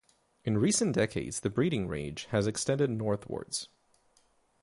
[0.43, 3.69] In recent decades the breeding range has extended northwards.